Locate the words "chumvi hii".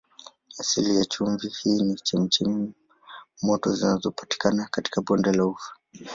1.05-1.83